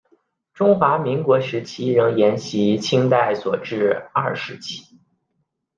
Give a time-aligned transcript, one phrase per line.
[0.55, 4.97] 中华民国时期仍沿袭清代所置二十旗。